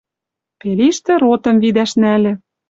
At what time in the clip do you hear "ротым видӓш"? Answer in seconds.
1.23-1.91